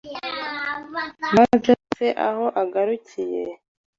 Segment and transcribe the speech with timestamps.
[1.35, 3.43] maze se aho agarukiye